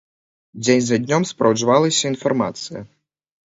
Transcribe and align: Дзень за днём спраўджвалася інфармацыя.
Дзень 0.63 0.81
за 0.85 0.97
днём 1.03 1.27
спраўджвалася 1.33 2.03
інфармацыя. 2.15 2.85